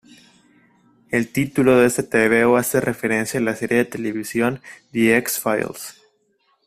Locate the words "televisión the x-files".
3.85-6.01